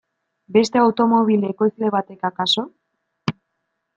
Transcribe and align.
Beste 0.55 0.79
automobil 0.85 1.45
ekoizle 1.49 1.91
batek 1.97 2.27
akaso? 2.31 2.65